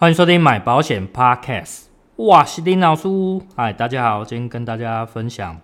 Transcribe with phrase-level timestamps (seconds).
[0.00, 1.86] 欢迎收听买保险 Podcast。
[2.18, 3.08] 哇，是林老师，
[3.56, 5.60] 嗨，大家好，今天跟大家分享，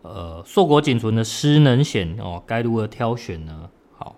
[0.00, 3.68] 呃，硕果仅存的失能险哦，该如何挑选呢？
[3.98, 4.16] 好，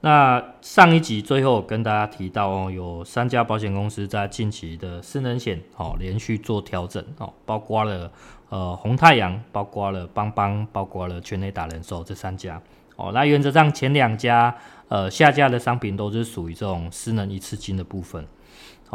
[0.00, 8.10] 那上一集最后跟大家提到哦，有三家保险公司在近期的失能险哦连续做调整哦，包括了
[8.48, 12.58] 呃红太阳，包括了邦邦，包括了全垒打人寿这三家
[12.96, 13.10] 哦。
[13.12, 14.56] 那原则上前两家
[14.88, 18.26] 呃下架的商品都是属于这种失能一次金的部分。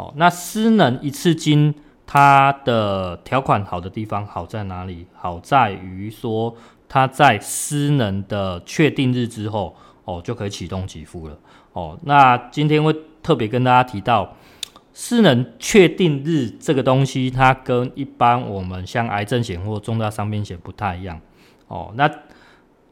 [0.00, 1.74] 好，那失能一次金，
[2.06, 5.04] 它的条款好的地方好在哪里？
[5.14, 6.56] 好在于说，
[6.88, 9.76] 它在失能的确定日之后，
[10.06, 11.38] 哦，就可以启动给付了。
[11.74, 14.34] 哦，那今天会特别跟大家提到，
[14.94, 21.20] 失能确定日这个东西，它跟一般我们像癌症险或重大伤病险不太一样。
[21.68, 22.10] 哦，那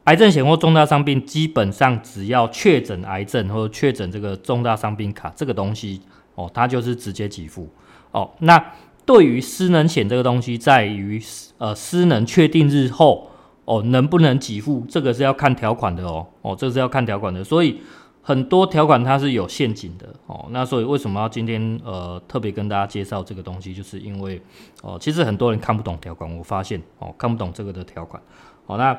[0.04, 6.02] 癌症险或重大伤病，基本上只要确诊癌症或者确诊这个重大伤病卡这个东西。
[6.38, 7.68] 哦，它就是直接给付。
[8.12, 8.64] 哦，那
[9.04, 11.20] 对于失能险这个东西，在于
[11.58, 13.28] 呃失能确定日后，
[13.64, 16.24] 哦能不能给付，这个是要看条款的哦。
[16.42, 17.80] 哦，这个是要看条款的，所以
[18.22, 20.14] 很多条款它是有陷阱的。
[20.26, 24.40] 哦，那所以为什么要今天呃特别跟大家介绍这个东西，就是因为
[24.82, 28.22] 哦，其实很多人看不懂条款，我发现哦看不懂这个的条款。
[28.66, 28.96] 哦，那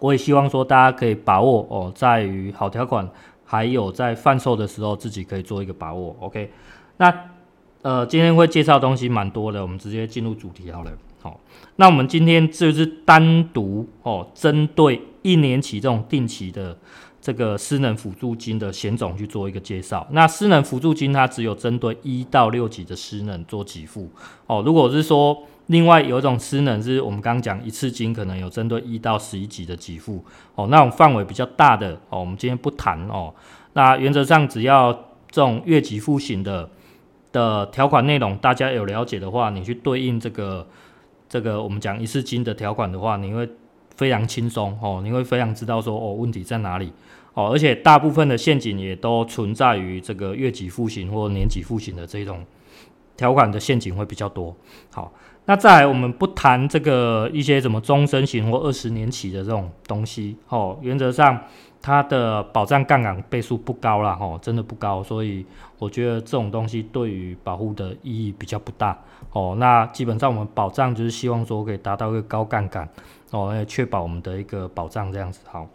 [0.00, 3.08] 我也希望说大家可以把握哦，在于好条款。
[3.50, 6.14] 还有在贩售的时候，自己可以做一个把握。
[6.20, 6.50] OK，
[6.98, 7.30] 那
[7.80, 10.92] 呃，今天会介绍东西蛮多的，我们直接进入主题好了。
[11.22, 11.40] 好，
[11.76, 16.76] 那我们今天就是单独哦，针对一年期这种定期的
[17.22, 20.06] 这个失能辅助金的险种去做一个介绍。
[20.10, 24.10] 那失能辅助金它只有针对一到六级的失能做给付
[24.46, 24.62] 哦。
[24.66, 30.24] 如果是说另外有一种失能，是我们刚刚讲一次金，可能有针对一到十一级的给付
[30.54, 33.34] 哦，那种范围比较大的哦，我们今天不谈哦。
[33.74, 34.90] 那原则上，只要
[35.30, 36.70] 这种月给付型的
[37.32, 40.66] 的条款内容，大家有了解的话，你去对应这个
[41.28, 43.46] 这个我们讲一次金的条款的话，你会
[43.94, 46.90] 非常轻松哦，你会非常知道说哦问题在哪里
[47.34, 52.42] 哦，而且大部分的陷阱也都存在于这个月给付型或年给付型的这种
[53.18, 54.56] 条款的陷阱会比较多。
[54.90, 55.12] 好。
[55.48, 61.40] 那再来，我们不谈这个一些什么终身型或二十年期的这种东西，哦，原则上
[61.80, 65.46] 它的保障杠杆倍数不高啦，哦，真的不高，所以
[65.78, 68.98] 我觉得这种东西对于保护的意义比较不大，
[69.32, 72.86] 哦，那基本上我们保障就是希望说可以达到一个高杠杆，
[73.30, 75.66] 哦，来确保我们的一个保障这样子，好，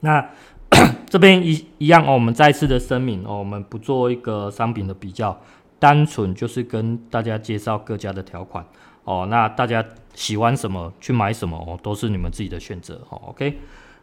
[0.00, 0.28] 那
[1.08, 5.38] 这边一一样哦，我们再次的声明哦，我们不做一个商品的比较。
[5.82, 8.64] 单纯就是跟大家介绍各家的条款
[9.02, 9.84] 哦，那大家
[10.14, 13.20] 喜欢什么去买什么哦，都是你们自己的选择哦。
[13.30, 13.58] OK，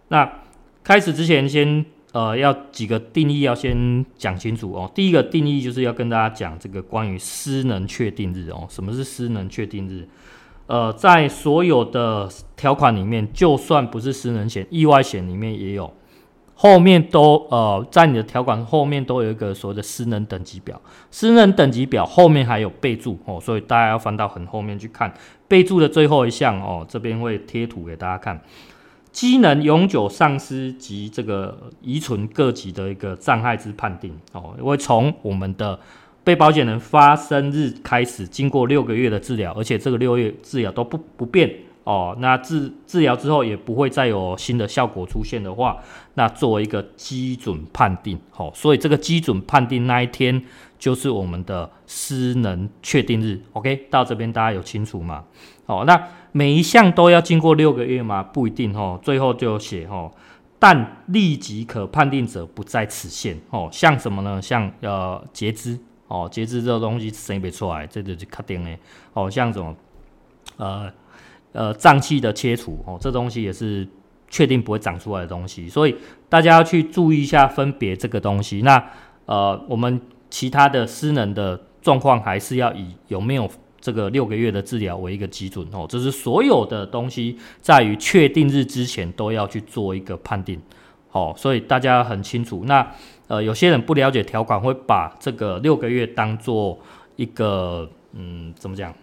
[0.10, 0.30] 那
[0.84, 4.92] 开始之前先呃要几个定义要先讲清楚哦。
[4.94, 10.06] 第一个定义就是要跟大家讲这个关于失能确定日哦，什么是失能确定日？
[10.68, 15.94] 呃，在所有的条款里面，就算不是失能险，意外险里面也有。
[16.62, 25.14] 后面都呃，在你的条款后面都有一个所谓的失能等级表，失能等级表后面还有备注哦，所以大家要翻到很后面去看。
[25.48, 28.42] 备注的最后一项哦，这边会贴图给大家看，
[29.14, 35.80] 机能永久丧失及这个遗存各级的一个障碍之判定哦，因为从我们的
[36.26, 41.50] 被保险人发生日开始，经过六个月的治疗，而且这个六月治疗都不不变。
[41.90, 45.76] 哦，那治治疗之后也不会再有新的效果出现的话，
[46.14, 50.40] 那作为一个基准判定，哦，所以这个基准判定那一天
[50.78, 53.42] 就是我们的失能确定日。
[53.54, 55.24] OK，到这边大家有清楚吗？
[55.66, 56.00] 哦，那
[56.32, 58.22] 每一项都要经过六个月吗？
[58.22, 60.12] 不一定哦，最后就写哦，
[60.60, 63.36] 但立即可判定者不在此限。
[63.50, 64.40] 哦，像什么呢？
[64.40, 68.78] 像呃截肢，哦截肢这个东西生不出来，这就是确定的。
[69.14, 69.76] 哦，像什么
[70.58, 70.94] 呃。
[71.52, 73.88] 呃，脏器的切除哦，这东西也是
[74.28, 75.96] 确定不会长出来的东西，所以
[76.30, 78.62] 大家要去注意一下分别这个东西。
[78.62, 78.84] 那
[79.26, 80.00] 呃，我们
[80.30, 83.50] 其他的失能的状况还是要以有没有
[83.82, 85.88] 这个六个月的治疗为一个基准哦。
[85.90, 90.62] 这是所有的东西在于确定日之前都要去做一个判定，
[91.10, 92.64] 好，所以大家很清楚。
[92.66, 92.88] 那
[93.28, 96.78] 呃，有些人不了解条款，会把这个六个月当做
[97.16, 98.94] 一个嗯，怎么讲？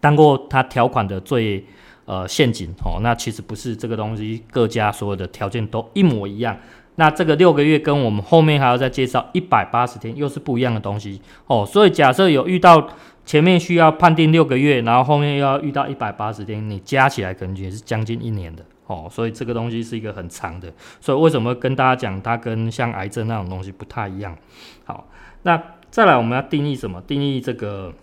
[0.00, 1.64] 当过它条款的最
[2.06, 6.56] 呃陷阱哦，那其实不是这个东西，各家所有的条件都一模一样。
[6.96, 11.64] 那这个六个月跟我们后面还要再介绍一百八十天又是不一样的东西哦。
[11.64, 12.88] 所以假设有遇到
[13.24, 19.08] 前面需要判定六个月，然后后面又要遇到一百八十天，你加起来可能也是将近一年的哦。
[19.10, 20.70] 所以这个东西是一个很长的。
[21.00, 24.36] 所以为什么跟大家讲它跟像癌症那种东西不太一样？
[24.84, 25.08] 好，
[25.44, 27.00] 那再来我们要定义什么？
[27.06, 27.94] 定义这个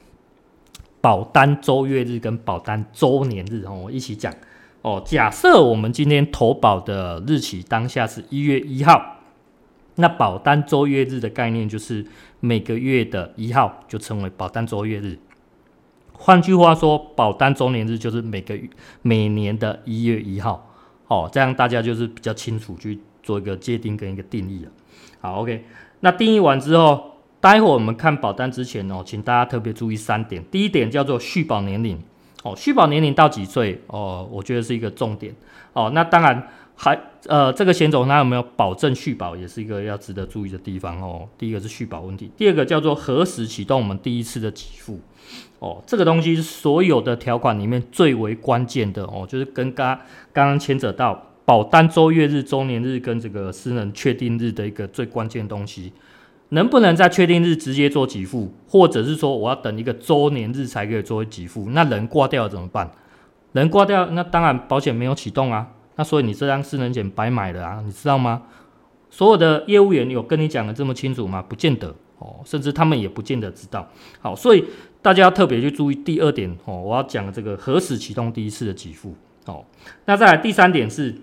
[1.01, 4.33] 保单周月日跟保单周年日哦，我一起讲
[4.81, 5.01] 哦。
[5.05, 9.17] 假设我们今天投保的日期当下是一月一号，
[9.95, 12.05] 那保单周月日的概念就是
[12.39, 15.19] 每个月的一号就称为保单周月日。
[16.13, 18.67] 换句话说，保单周年日就是每个月
[19.03, 20.73] 每年的一月一号，
[21.07, 24.71] 哦，这样大家就是比较清楚去做一个界定跟一个定义了。
[25.19, 25.63] 好，OK，
[25.99, 30.43] 那定义完之后，待会我们看保单之前哦，请大家特别注意三点。
[30.51, 32.01] 第一点叫做续保年龄，
[32.43, 33.81] 哦，续保年龄到几岁？
[33.87, 35.33] 哦，我觉得是一个重点。
[35.73, 41.27] 哦，那当然还呃，这个险种它有没有保证续保，也是一个要值得注意的地方哦。
[41.37, 44.99] 第一个是续保问题，第二个叫做何时启动我们第一次的给付。
[45.59, 49.99] 哦，这个东西是所有的条款里面最为关键的哦，就是跟刚
[50.33, 55.91] 刚刚牵扯到保单周月日、周年日跟这个私人确定日的一个最关键东西，
[56.49, 61.69] 能不能在确定日直接做给付，或者是说我要等一个周年日才可以做给付？
[61.71, 62.91] 那人挂掉了怎么办？
[63.53, 68.43] 人挂掉，那当然保险没有启动啊，那所以你这张私人险白买了啊，你知道吗？
[69.09, 71.41] 所有的业务员有跟你讲的这么清楚吗？
[71.41, 73.87] 不见得哦，甚至他们也不见得知道。
[74.19, 74.65] 好，所以。
[74.99, 79.15] 大家要特别去注意第二点哦，我要讲这个何时启动第一次的给付
[79.45, 79.63] 哦。
[80.03, 81.15] 那再来第三点是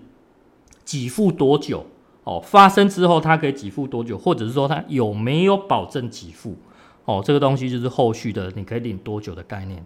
[0.83, 1.85] 给付多久
[2.25, 2.41] 哦？
[2.41, 6.57] 发生之后它可以给付多久，或者是说它有没有保证给付
[7.05, 7.23] 哦？
[7.25, 9.81] 这个东西就是后续的你可以领多久的概念。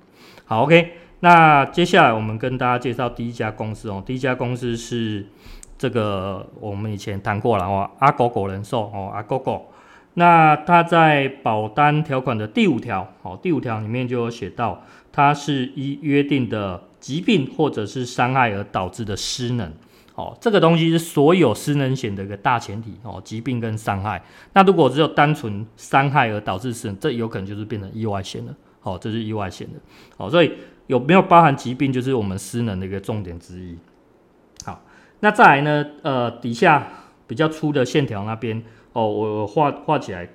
[0.45, 4.01] 好，OK，那接下来我们跟大家介绍第一家公司哦。
[4.03, 5.27] 第一家公司是
[5.77, 9.67] 这个我们以前谈过了哦，阿狗狗人寿哦，阿狗狗。
[10.15, 19.71] 那它在保单条款的第五条，好，第五条里面就有写到，它是依约定的疾病或者是伤害而导致的失能，
[20.19, 24.21] 哦，这个东西是所有失能险的一个大前提，哦，疾病跟伤害。
[24.51, 29.79] 那如果只有单纯伤害而导致失能，这有可能就是变成意外险了，好，这是意外险的，
[30.17, 30.51] 好，所以
[30.87, 33.77] 有没有包含疾病，就是我们失能的一个重点之一。
[34.65, 34.83] 好，
[35.21, 36.89] 那再来呢，呃，底下
[37.25, 38.61] 比较粗的线条那边。
[38.91, 40.27] 哦，我画画起来，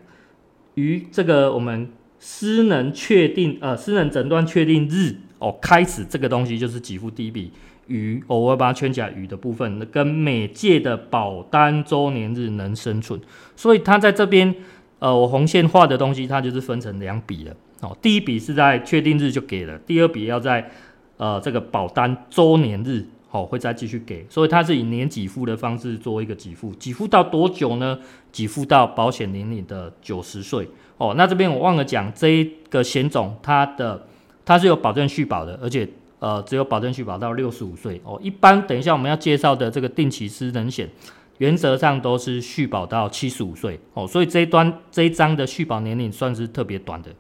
[0.77, 7.53] 于这个我们失能确定呃失能诊断确定日哦开始，这个东西就是给付第一笔
[7.87, 13.21] 于，哦，我会把它圈起来于的部分，跟每届的保单周年日能生存，
[13.57, 14.55] 所以它在这边
[14.99, 20.71] 呃我红线画的东西，它就是分成两笔了哦，第一笔是在确定日就给了，第二笔要在
[21.17, 23.07] 呃这个保单周年日。
[23.35, 27.99] 哦，会再继续给，所以它是以年给付的方式做一个给付，给付到多久呢？
[28.31, 30.69] 给付到保险年龄的九十岁。
[30.99, 34.07] 哦，那这边我忘了讲，这一个险种它的
[34.45, 35.85] 它是有保证续保的，而且
[36.25, 38.01] 呃只有保证续保到六十五岁。
[38.03, 40.89] 哦，一般等一下我们要介绍的这个定期失能险，
[41.37, 43.79] 原则上都是续保到七十五岁。
[43.93, 47.11] 哦，所以这一端这一张的续保年龄算是特别短的。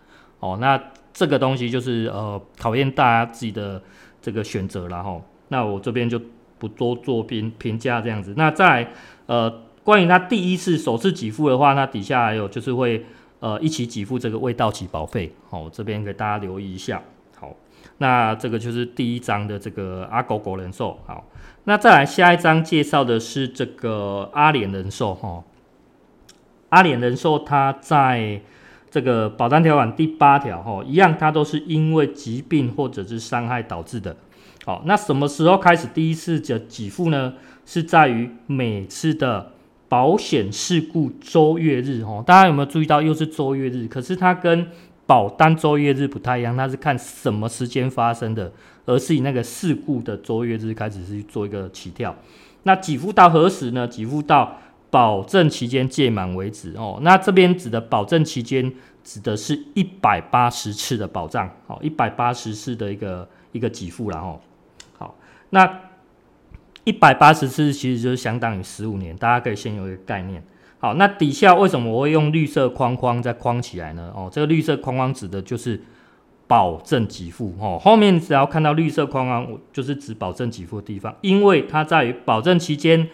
[0.40, 3.82] 哦，那这个东西就是呃考验大家自己的
[4.22, 5.20] 这个选择了哈。
[5.48, 6.18] 那我这边就
[6.58, 8.32] 不多做评评价这样子。
[8.38, 8.92] 那再来
[9.26, 9.52] 呃，
[9.82, 13.04] 关于他第一次首次给付的话，那底下还有就是会
[13.40, 15.30] 呃一起给付这个未到期保费。
[15.50, 17.02] 好，这边给大家留意一下。
[17.98, 20.98] 那这个就是第一章的这个阿狗狗人寿。
[21.06, 21.24] 好，
[21.64, 25.14] 那再来下一章介绍的是这个阿联人寿。
[25.14, 25.42] 哈，
[26.70, 28.40] 阿联人寿它在
[28.90, 34.16] 这个保单条款第八条，哈，一样，它都是因为疾病或者是伤害导致的。
[34.64, 37.34] 好，那什么时候开始第一次的给付呢？
[37.66, 39.52] 是在于每次的
[39.88, 42.22] 保险事故周月日哦。
[42.26, 43.88] 大家有没有注意到，又是周月日？
[43.88, 44.68] 可是它跟
[45.06, 48.52] 保单周月日不太一样，它是看什么时间发生的，
[48.86, 52.14] 而是以那个事故的周月日开始是去做一个起跳。
[52.62, 53.86] 那给付到何时呢？
[53.86, 54.58] 给付到
[54.90, 56.98] 保证期间届满为止哦。
[57.02, 64.40] 那这边指的保证期间，指的是一百八十次的保障，哦，一百八十次的一个一个给付然后。
[65.50, 65.82] 那
[66.82, 70.42] 一百八十次其实就是相当于十五年，大家可以先有一个概念。
[70.84, 74.12] 好，那底下为什么我会用绿色框框再框起来呢？
[74.14, 75.80] 哦，这个绿色框框指的就是
[76.46, 77.78] 保证给付哦。
[77.80, 83.08] 后面只要看到绿色框框，我就是指保证给付的地方，因为它在于保证期间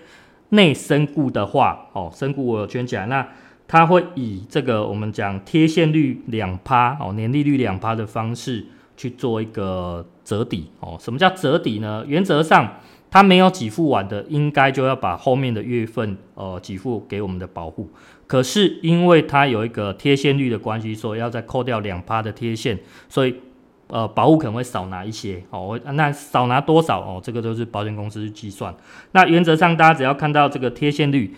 [0.49, 3.25] 内身故的话，哦，身故我有圈起来，那
[3.69, 8.67] 它会以这个我们讲贴现率两趴哦，年利率两趴的方式。
[8.97, 10.95] 去做一个折抵哦。
[11.01, 12.05] 什么叫折抵呢？
[12.07, 12.75] 原则上，
[13.11, 17.91] 他没有给付完的，应该就要把后面的月份呃给付给我们的保户。
[18.27, 23.35] 可是因为它有一个贴现率的关系，所以要再扣掉两趴的贴现，所以
[23.89, 25.79] 呃保户可能会少拿一些哦。
[25.95, 27.21] 那少拿多少哦？
[27.21, 28.73] 这个都是保险公司去计算。
[29.11, 31.35] 那原则上，大家只要看到这个贴现率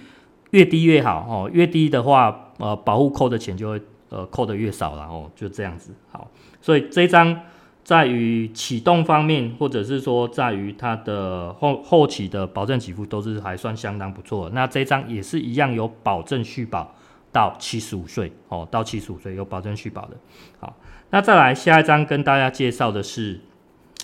[0.50, 5.94] 越低越好哦，越低的话呃保户扣的钱就会呃扣的越少，然后就这样子。
[6.10, 7.40] 好，所以这张
[7.84, 14.50] 在于启动方面，或者是说在于它的后后期的保证给付都是还算相当不错。
[14.52, 16.94] 那这一张也是一样有保证续保
[17.30, 20.16] 到七十五岁哦，到七十五岁有保证续保的。
[20.60, 20.76] 好，
[21.10, 23.40] 那再来下一张跟大家介绍的是。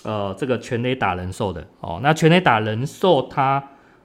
[0.01, 3.61] 呃，这个全雷打人寿的哦，那全雷打人寿它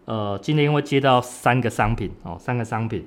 [0.07, 3.07] 呃，今天会接到三个商品哦，三个商品。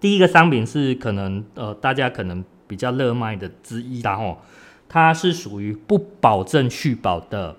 [0.00, 4.38] 第一个商品是可能呃，大家可能比较热卖的之一啦哦，
[4.92, 7.56] 它是属于不保证续保的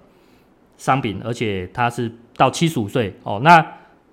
[0.78, 3.42] 商品，而且它是到七十五岁哦。
[3.44, 3.66] 那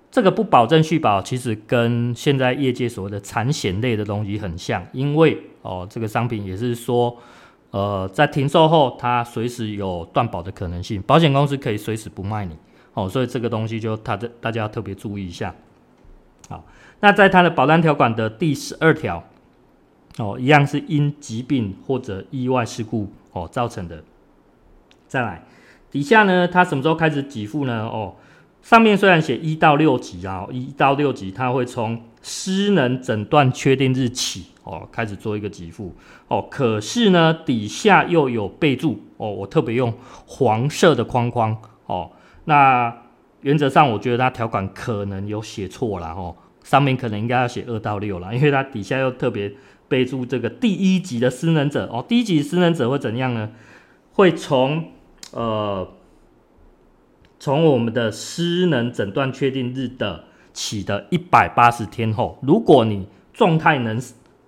[0.09, 7.15] 这个不保证续保其实跟现在业界所谓的产险类的东西很像，因为哦，这个商品也是说。
[7.73, 12.53] 呃，在停售后，它随时有断保的可能性，保险公司可以随时不卖你，
[12.93, 15.55] 哦，所以这个东西就它的大家要特别注意一下。
[16.49, 16.65] 好，
[16.99, 19.23] 那在它的保单条款的第十二条，
[20.17, 24.03] 哦，一样是因疾病或者意外事故哦造成的。
[25.07, 25.43] 再来，
[25.89, 27.85] 底下呢，它什么时候开始给付呢？
[27.87, 28.15] 哦，
[28.61, 34.47] 上面虽然写一到六级啊，一到六级它会从失能诊断确定日起。
[34.63, 35.91] 哦，开始做一个给付
[36.27, 39.91] 哦，可是呢，底下又有备注哦，我特别用
[40.27, 42.11] 黄色的框框哦。
[42.45, 42.95] 那
[43.41, 49.51] 原则上，我觉得它条款可能有写错了哦，上面可能应该要写二到六了，因为它底下又特别
[49.91, 53.51] 备注这个第一级的失能者哦，第一级失能者会怎样呢？
[54.13, 54.85] 会从
[55.33, 55.87] 呃，
[57.37, 64.01] 从我们的失能诊断确定日的起的一百八十天后，如果你状态能。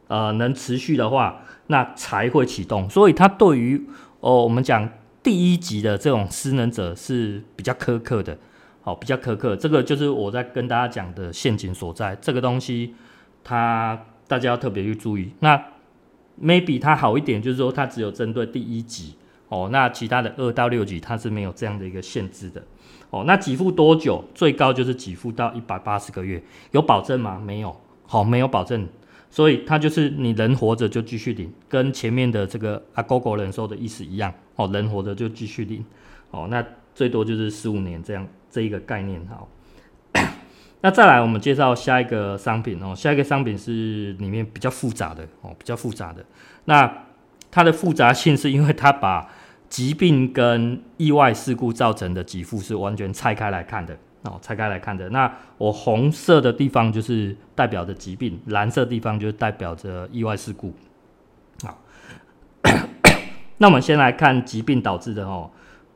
[0.10, 2.88] 呃，能持续的话，那才会启动。
[2.88, 3.82] 所以，它对于
[4.20, 4.88] 哦，我们讲
[5.24, 8.38] 第一级的这种失能者是比较苛刻的，
[8.82, 9.56] 好、哦，比较苛刻。
[9.56, 12.16] 这个就是我在跟大家讲的陷阱所在。
[12.22, 12.94] 这个东西，
[13.44, 14.00] 它
[14.34, 15.30] 大家要特别去注意。
[15.42, 15.64] 那
[16.42, 19.14] maybe 它好一点，就是说它只有针对第一级
[19.48, 22.64] 哦，那其他的二到六级它是没有这样的一个限制的
[23.12, 23.24] 哦。
[23.28, 24.26] 那给付多久？
[24.34, 27.40] 最高就是给付到一百八十个月，有保证吗？
[27.46, 28.88] 没有，好、哦，没有保证。
[29.30, 35.86] 所以它就是你人活着就继续领，跟前面的这个阿狗狗人寿的意思一样哦，人活着就继续领
[36.32, 39.48] 哦，那最多就是十五年这样这一个概念好。
[40.84, 46.22] 那再来我们介绍下一个商品哦，下一个商品是里面比较复杂的哦，比较复杂的。
[46.66, 47.06] 那
[47.50, 49.30] 它的复杂性是因为它把
[49.70, 53.98] 疾病跟意外事故造成的给付是完全拆开来看的。
[54.24, 55.10] 哦，拆开来看的。
[55.12, 60.74] 那我红色的地方就是代表着疾病，蓝色地方就是代表着意外事故。
[61.64, 61.80] 好，
[63.60, 65.50] 那我们先来看疾病导致的哦。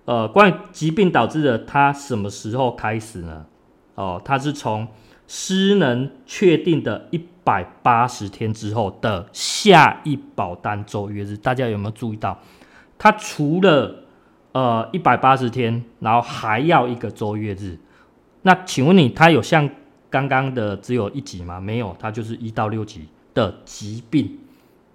[0.05, 3.45] 呃，关于疾病导致的，它什么时候开始呢？
[3.97, 4.87] 哦，它是从
[5.25, 11.35] 失能确定的一百八十天之后的下一保单周月日。
[11.35, 12.39] 大家有没有注意到？
[12.99, 14.03] 它除了
[14.51, 17.79] 呃一百八十天，然后还要一个周月日。
[18.43, 19.67] 那请问你，它有像
[20.11, 21.59] 刚刚的只有一级吗？
[21.59, 24.37] 没有，它就是一到六级的疾病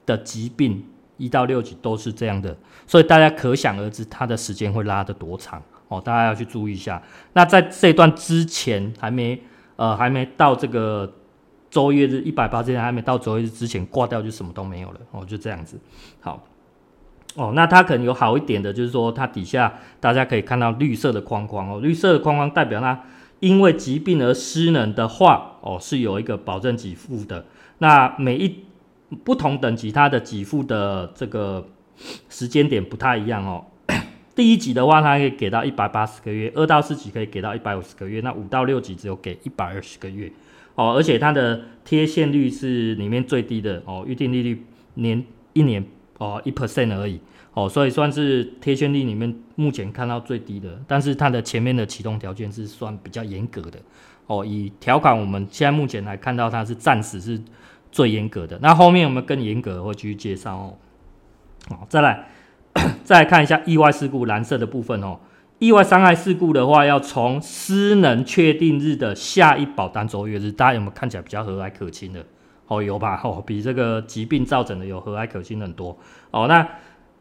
[0.06, 0.84] 的疾病，
[1.16, 2.56] 一到六级都是这样的，
[2.86, 5.60] 所以大家可想而知，它的时间会拉得多长
[5.92, 7.02] 哦，大家要去注意一下。
[7.34, 9.40] 那在这段之前还没
[9.76, 11.12] 呃还没到这个
[11.70, 15.78] 周月日一百八十天还没到周月日之前挂掉就什么都没有了哦，就这样子。
[16.20, 16.42] 好
[17.34, 23.04] 哦，那它可能有好一点的，就是说它底下大家可以看到绿色的框框哦，绿色的框框代表它。
[23.40, 27.44] 因为疾病而失能的话，哦，是有一个保证给付的。
[27.78, 28.64] 那每一
[29.24, 31.66] 不同等级，它的给付的这个
[32.28, 33.64] 时间点不太一样哦。
[34.34, 40.32] 第一级的话，它可以给到一百八十个月；二到四级可以给到一百五十个月；那五到六级只有给一百二十个月。
[40.74, 45.22] 哦，而且它的贴现率是里面最低的哦，预定利率年
[45.52, 45.84] 一年
[46.18, 47.20] 哦一 percent 而已。
[47.52, 53.78] 哦，所以算是贴现率里面目前看到最低的，但是它的前面的启动条件是算比较严格的。
[54.26, 57.38] 哦，以条款我们现在目前来看到它是暂时是
[57.90, 60.78] 最严格的，那后面我们更严格会继续介绍哦。
[61.68, 62.26] 好，再来
[63.04, 65.18] 再看一下意外事故蓝色的部分哦，
[65.58, 72.24] 意外伤害事故的话要从失能确定日的下一保单周月日，大家有没有看起来比较和蔼可亲的？
[72.66, 73.20] 哦，有吧？
[73.24, 75.96] 哦，比这个疾病造成的有和蔼可亲很多。
[76.30, 76.68] 哦，那。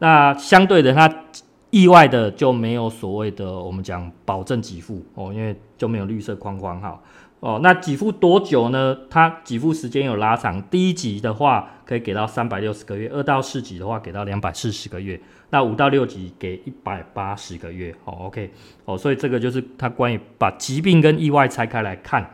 [0.03, 1.07] 那相对的，它
[1.69, 6.99] 意外的就没有所谓的我们讲保证给付哦，因为就没有绿色框框哈
[7.41, 7.59] 哦。
[7.61, 8.97] 那给付多久呢？
[9.09, 15.19] 它给付时间有拉长，第一级的话可以给到三百六十个月，二到四级的话给到两百四十个月，
[15.49, 17.93] 那五到六级给一百八十个月。
[18.05, 18.49] 哦，OK
[18.85, 22.33] 哦，所以这个就是它关于把疾病跟意外拆开来看。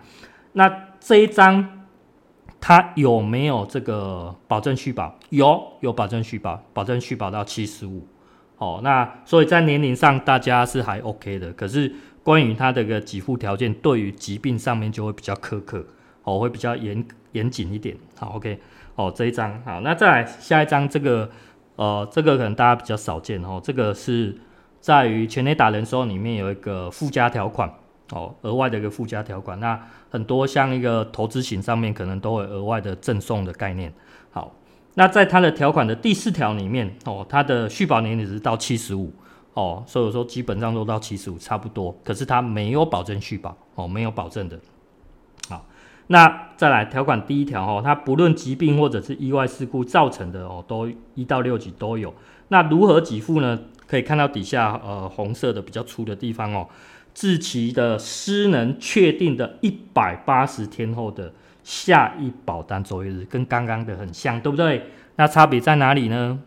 [0.53, 1.87] 那这一张
[2.59, 5.17] 它有没有这个保证续保？
[5.29, 8.07] 有，有保证续保，保证续保到七十五。
[8.57, 11.93] 哦，那所以在年龄上大家是还 OK 的，可是
[12.27, 15.85] 关于它的个给付条件，对于疾病上面就会比较苛刻，
[16.23, 17.95] 哦，会比较严严谨一点。
[18.19, 18.59] 好，OK，
[18.95, 21.29] 哦，这一张好，那再来下一张，这个
[21.77, 24.35] 呃，这个可能大家比较少见哦，这个是
[24.81, 27.71] 在于全垒打人寿里面有一个附加条款，
[28.11, 29.79] 哦，额外的一个附加条款，那
[30.09, 33.93] 很多像一个投资型上面可能都会额外的赠送的概念，
[34.31, 34.53] 好。
[34.95, 39.13] 那在它的条款的第四条里面，哦，它的续保年龄是到七十五，
[39.57, 44.59] 哦，所以说基本上都到七十五差不多，可是它没有保证续保，哦，没有保证的。
[45.49, 45.65] 好，
[46.07, 52.13] 那再来条款第一条，哦，它不论疾病或者是意外事故造成的，哦，都一到六级都有。
[52.49, 53.59] 那如何给付呢？
[53.87, 56.67] 可以看到底下，呃，红色的比较粗的地方，哦，
[57.15, 61.33] 至其的失能确定的一百八十天后的。
[61.63, 64.83] 下一保单作业日跟刚刚的很像，对不对？
[65.17, 66.39] 那差别在哪里呢？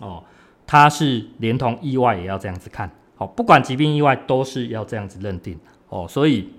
[0.00, 0.24] 哦，
[0.68, 5.58] 它是连同意外也要这样子看，好，不管疾病意外都是要这样子认定，
[5.88, 6.50] 哦，所以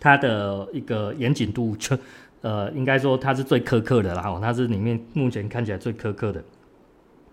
[0.00, 1.96] 它的一个严谨度就，
[2.40, 6.42] 呃，应该说它是最苛刻的啦，哦，它是里面目前看起来最苛刻的。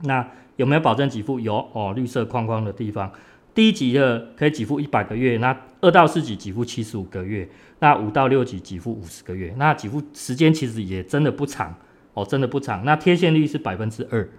[0.03, 0.25] 那
[0.57, 1.39] 有没有保证给付？
[1.39, 3.11] 有哦，绿色框框的地方。
[3.55, 11.75] 第一级的可以给付一百个月，那二到四级给付七十五个月，那五到六级给付五十个月，那给付时间其实也真的不长
[12.13, 12.85] 哦，真的不长。
[12.85, 14.29] 那贴现率是百分之二，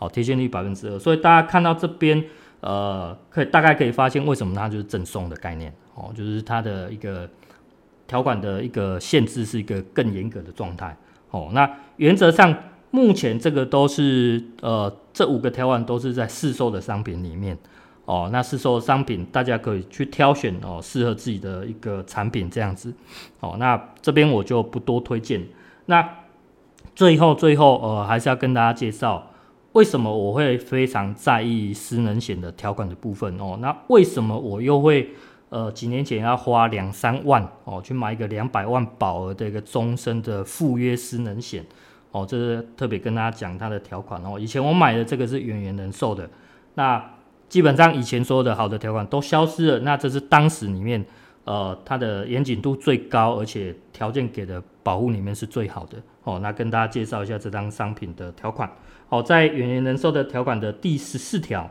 [0.00, 2.24] 好，贴现率百分之二，所以大家看到这边，
[2.62, 7.28] 呃，可以大概可以发现为什么它就是赠送的概念哦，就是它的一个
[8.08, 10.96] 条款的一个限制是一个更严格的状态
[11.30, 11.50] 哦。
[11.52, 12.54] 那原则上
[12.90, 17.58] 目前这个都是呃这五个条款都是在市售的商品里面。
[18.06, 22.92] 哦，那是说商品，大家可以去挑选哦，适合自己的一个产品这样子。
[23.38, 25.46] 哦，那这边我就不多推荐。
[25.86, 26.16] 那
[26.96, 29.29] 最后最后呃，还是要跟大家介绍，
[29.72, 33.58] 为什么我会非常在意失能险的条款的部分哦。
[33.60, 35.10] 那为什么我又会
[35.48, 41.64] 呃几年前要花两三万哦去买一个两百万保额的一个终身的附约失能险？
[42.12, 44.38] 哦，这是特别跟大家讲它的条款哦。
[44.38, 46.28] 以前我买的这个是远远人寿的，
[46.74, 47.02] 那。
[47.50, 51.04] 基本上以前说的好的条款都消失了，那这是当时里面，
[51.42, 56.38] 呃，它的严谨度最高，而且条件给的保护里面是最好的哦。
[56.38, 58.70] 那跟大家介绍一下这张商品的条款
[59.10, 61.70] 哦，在远远人寿的条款的第十四条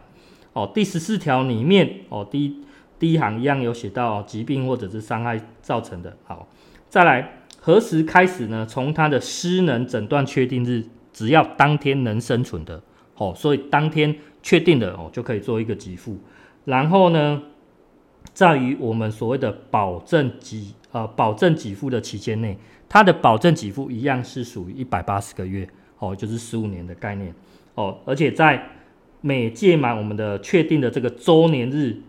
[0.53, 2.63] 哦，第十四条里面哦，第一
[2.99, 6.15] 第一行一样有写到疾病或者是伤害造成的。
[6.25, 6.47] 好，
[6.87, 8.63] 再来何时开始呢？
[8.69, 12.79] 从他的失能诊断确定日，只要当天能生存的
[13.15, 14.15] 哦，所以当天。
[14.41, 16.17] 确定的哦，就可以做一个给付。
[16.63, 17.43] 然后呢，
[18.33, 25.67] 在于我们所谓的保证给呃保证给付的期间内，它的保证给付一样是属于一百八十个月
[25.99, 27.33] 哦，就是十五年的概念
[27.75, 27.99] 哦。
[28.05, 28.69] 而且在
[29.21, 32.01] 每届满我们的确定的这个周年日，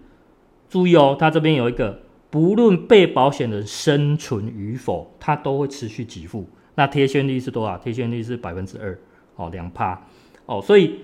[0.68, 2.00] 注意哦，它这边有一个，
[2.30, 6.48] 不论被保险人生存与否，它都会持续给付。
[6.76, 7.76] 那贴现率是多少？
[7.76, 8.98] 贴现率是百分之二
[9.36, 10.00] 哦，两趴
[10.46, 11.00] 哦，所以。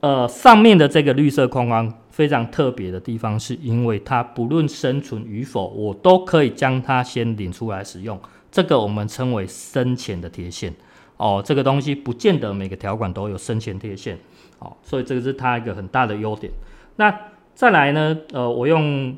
[0.00, 8.20] 呃，上面的这个绿色框框非常特别的地方，是因为它不论生存与否，我都可以将它先领出来使用。
[8.52, 10.72] 这个我们称为生前的贴现
[11.16, 11.42] 哦。
[11.44, 14.18] 这个东西不见得每个条款都有生前贴现
[14.58, 16.52] 哦，所以这个是它一个很大的优点。
[16.96, 17.14] 那
[17.54, 19.16] 再来呢，呃，我用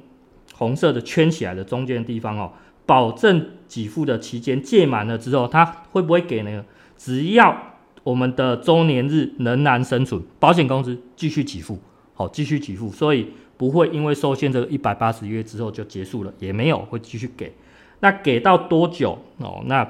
[0.54, 2.52] 红色的圈起来的中间地方哦，
[2.86, 6.64] 保证给付的期间届满了之后，它会不会给呢？
[6.96, 11.78] 只要我们的周年日仍然生存，保险公司继续给付，
[12.14, 17.52] 好，继续给付，所以不会因为受限这个一百八十月之后就结束了，也没有会继续给。
[18.00, 19.62] 那给到多久哦？
[19.66, 19.84] 那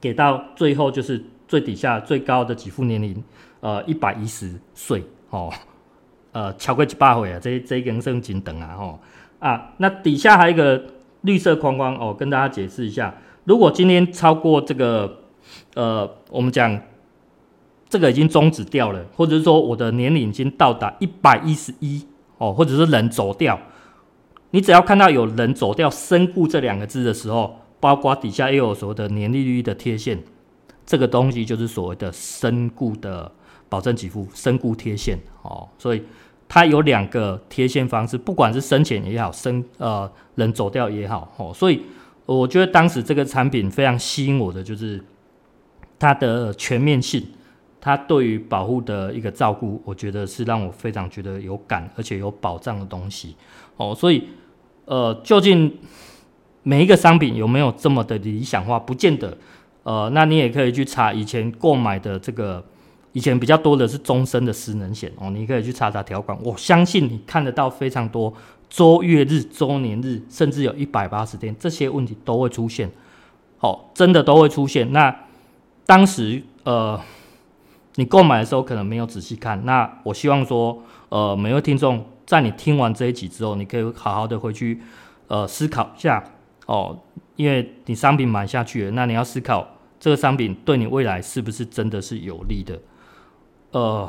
[0.00, 3.22] 给到最后就是最底下最高的给付年龄，
[3.60, 5.52] 呃，一百一十岁哦，
[6.32, 8.98] 呃，超过一百岁啊，这这一根生紧等啊，吼
[9.38, 10.82] 啊，那底下还有一个
[11.22, 15.18] 绿色框框哦，跟大家解释一下，如果今天超过这个，
[15.74, 16.80] 呃，我们讲。
[17.88, 22.06] 这个已经终止掉了，或者是说我的年龄已经到达一百一十一
[22.38, 23.58] 哦，或者是人走掉，
[24.52, 30.22] 你只要看到有人走掉、身故这两个字的时候，包括底下又有所谓的年利率的贴现，
[30.86, 33.32] 这个东西就是所谓的身故的
[33.68, 35.66] 保证给付、身故贴现哦。
[35.78, 36.02] 所以
[36.48, 41.52] 它有两个贴现方式，不管是生前也好，生呃人走掉也好哦。
[41.54, 41.82] 所以
[42.26, 45.02] 我觉得当时这个产品非常吸引我的，就是
[45.98, 47.26] 它的全面性。
[47.82, 53.34] 它对于保护的一个照顾，我觉得是让我非常觉得有感，而且有保障的东西
[53.78, 53.94] 哦。
[53.94, 54.22] 所以，
[54.84, 55.78] 呃，究竟
[56.62, 58.78] 每一个商品有没有这么的理想化？
[58.78, 59.36] 不见得。
[59.82, 62.62] 呃，那你也可以去查以前购买的这个，
[63.12, 66.38] 以前比较多的是终身的失能险哦，你可以去查查条款。
[66.44, 68.32] 我相信你看得到非常多
[68.68, 72.90] 周月日、周年日，甚至有一百八十天，这些问题都会出现。
[73.60, 74.92] 哦，真的都会出现。
[74.92, 75.14] 那
[75.86, 77.00] 当时呃，
[77.94, 79.64] 你购买的时候可能没有仔细看。
[79.64, 84.80] 那我希望说，呃，每位听众在你听完这一集之后，你可以好好的回去
[85.26, 86.22] 呃思考一下
[86.70, 86.96] 哦，
[87.34, 89.66] 因为你商品买下去了，那你要思考
[89.98, 92.78] 这个商品对你未来是不是真的是有利的。
[93.72, 94.08] 呃，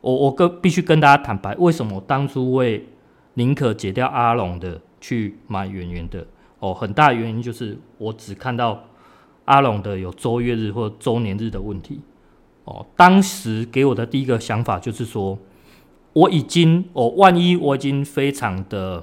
[0.00, 2.86] 我我跟必须跟大家坦白，为什么当初会
[3.34, 6.24] 宁可解掉阿龙的去买圆圆的？
[6.60, 8.84] 哦，很大原因就是我只看到
[9.46, 12.00] 阿龙的有周月日或周年日的问题。
[12.66, 15.36] 哦，当时给我的第一个想法就是说，
[16.12, 19.02] 我已经，哦，万一我已经非常的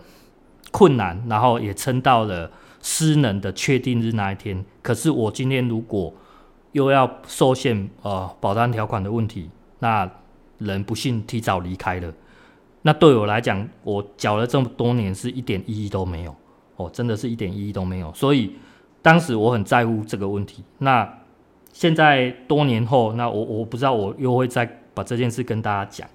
[0.71, 2.49] 困难，然后也撑到了
[2.89, 6.13] 失能的确定日那一天，可是我今天如果
[6.71, 10.09] 又要受限呃保单条款的问题，那
[10.57, 12.13] 人不幸提早离开了，
[12.83, 16.33] 那对我来讲，我缴了这么多年是一点意义都没有。
[16.77, 18.55] 哦，真的是一点意义都没有，所以
[19.01, 20.63] 当时我很在乎这个问题。
[20.77, 21.11] 那
[21.73, 26.07] 现在多年后，那我我不知道我又会再把这件事跟大家讲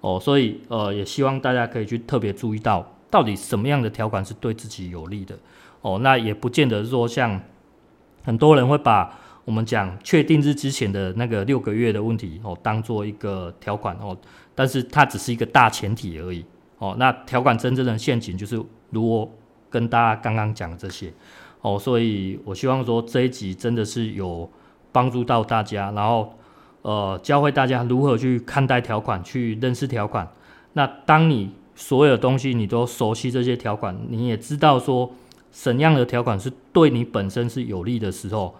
[0.00, 5.34] 哦，所以呃，也希望大家可以去特别注意到，到底什么样的条款是对自己有利的
[5.82, 5.98] 哦。
[6.00, 7.40] 那也不见得说像
[8.24, 14.16] 很多人会把我们讲确定日之前的那个六个月的问题哦当做一个条款哦，
[14.54, 16.44] 但是它只是一个大前提而已
[16.78, 16.96] 哦。
[16.98, 19.30] 那条款真正的陷阱就是如果。
[19.72, 21.12] 跟大家刚刚讲的这些
[21.60, 24.50] 哦，所以我希望说这一集真的是有
[24.90, 26.36] 帮助到大家，然后
[26.82, 30.28] 呃教会大家如何去看待条款，去认识条款。
[30.72, 35.12] 那当你所有东西你都熟悉这些条款，你也知道说
[35.50, 38.54] 怎样的条款是对你本身是有利的时候，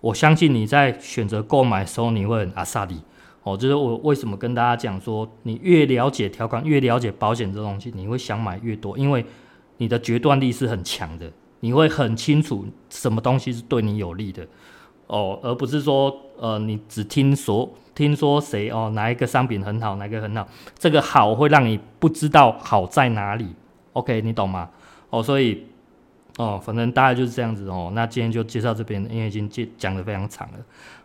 [0.00, 3.00] 我相信你在选择购买时候你会很阿萨里
[3.42, 3.56] 哦。
[3.56, 9.24] 就是我为什么跟大家讲说，你越了解条款，越了解保险这东西，你会想买越多，因为。
[9.78, 11.28] 你的决断力是很强的，
[11.58, 14.46] 你会很清楚什么东西是对你有利的
[15.08, 20.46] 哦，而不是说呃，你只听说听说谁哦，哪一个商品很好，哪个很好，
[20.78, 23.56] 这个好会让你不知道好在哪里。
[23.94, 24.70] OK，你懂吗？
[25.10, 25.66] 哦，所以
[26.38, 27.92] 哦，反正大概就是这样子哦。
[27.94, 30.58] 那今天就介绍这边，因为已经讲讲得非常长了。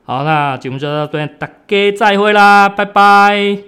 [0.05, 3.66] 好，那节目就到这边，大家再会啦，拜拜。